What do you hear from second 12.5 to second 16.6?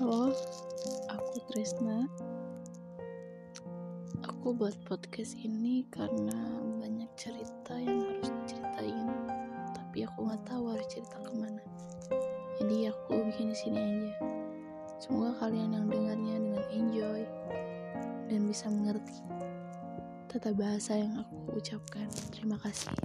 Jadi aku bikin di sini aja. Semoga kalian yang dengarnya